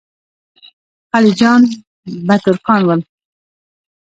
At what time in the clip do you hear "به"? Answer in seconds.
2.27-2.35